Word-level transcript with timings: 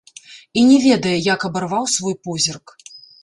І 0.59 0.63
не 0.69 0.77
ведае, 0.85 1.13
як 1.33 1.45
абарваў 1.49 1.85
свой 1.97 2.15
позірк. 2.29 2.67